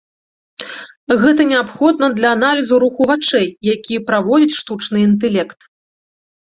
[1.23, 5.59] Гэта неабходна для аналізу руху вачэй, які праводзіць штучны інтэлект.